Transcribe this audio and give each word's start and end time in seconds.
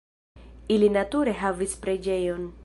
Ili 0.75 0.89
nature 0.95 1.37
havis 1.43 1.77
preĝejon. 1.85 2.51